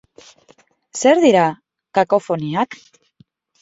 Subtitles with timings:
[1.01, 1.45] Zer dira
[2.01, 2.83] kakofoniak?